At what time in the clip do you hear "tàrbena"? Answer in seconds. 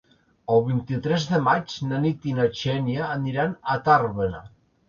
3.91-4.43